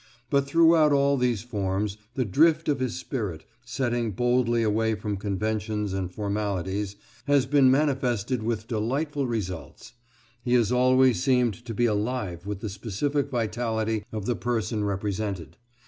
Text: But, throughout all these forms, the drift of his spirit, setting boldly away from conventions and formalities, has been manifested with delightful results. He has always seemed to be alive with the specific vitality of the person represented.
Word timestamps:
But, 0.31 0.47
throughout 0.47 0.91
all 0.91 1.15
these 1.15 1.43
forms, 1.43 1.95
the 2.15 2.25
drift 2.25 2.67
of 2.67 2.79
his 2.79 2.95
spirit, 2.95 3.45
setting 3.63 4.13
boldly 4.13 4.63
away 4.63 4.95
from 4.95 5.15
conventions 5.15 5.93
and 5.93 6.11
formalities, 6.11 6.95
has 7.25 7.45
been 7.45 7.69
manifested 7.69 8.41
with 8.41 8.67
delightful 8.67 9.27
results. 9.27 9.93
He 10.43 10.55
has 10.55 10.71
always 10.71 11.21
seemed 11.21 11.53
to 11.65 11.75
be 11.75 11.85
alive 11.85 12.47
with 12.47 12.61
the 12.61 12.69
specific 12.69 13.29
vitality 13.29 14.03
of 14.11 14.25
the 14.25 14.35
person 14.35 14.83
represented. 14.83 15.57